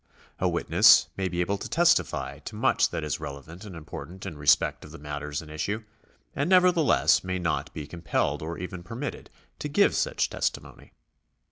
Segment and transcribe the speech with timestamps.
[0.39, 4.35] A witness may be able to testify to much that is relevant and important in
[4.35, 5.83] respect of the matters in issue,
[6.35, 9.29] and nevertheless may not be compelled or even permitted
[9.59, 10.93] to give such testimony.